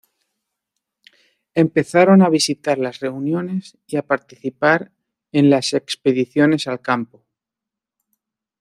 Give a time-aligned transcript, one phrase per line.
[1.53, 4.91] Empezaron a visitar las reuniones y a participar
[5.31, 7.23] en las expediciones al campo.